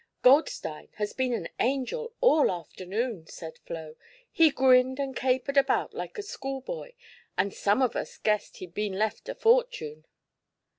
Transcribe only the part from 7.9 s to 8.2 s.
us